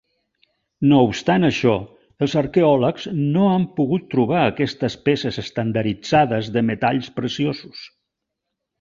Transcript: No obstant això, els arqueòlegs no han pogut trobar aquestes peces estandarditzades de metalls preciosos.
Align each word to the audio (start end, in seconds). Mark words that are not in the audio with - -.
No 0.91 1.01
obstant 1.09 1.45
això, 1.49 1.73
els 2.27 2.33
arqueòlegs 2.41 3.05
no 3.37 3.45
han 3.51 3.69
pogut 3.77 4.09
trobar 4.15 4.41
aquestes 4.49 4.99
peces 5.11 5.41
estandarditzades 5.45 6.53
de 6.59 6.69
metalls 6.75 7.15
preciosos. 7.21 7.89